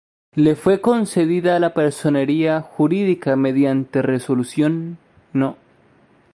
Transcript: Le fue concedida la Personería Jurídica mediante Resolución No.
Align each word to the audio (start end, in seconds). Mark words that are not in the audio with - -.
Le 0.33 0.55
fue 0.55 0.81
concedida 0.81 1.59
la 1.59 1.75
Personería 1.75 2.61
Jurídica 2.61 3.35
mediante 3.35 4.01
Resolución 4.01 4.97
No. 5.31 5.57